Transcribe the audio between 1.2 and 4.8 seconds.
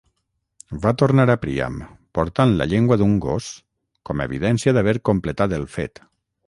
a Priam portant la llengua d'un gos com evidència